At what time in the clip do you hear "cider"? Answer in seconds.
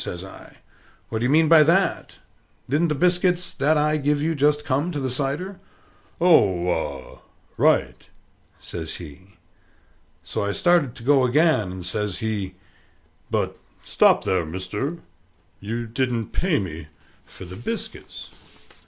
5.11-5.59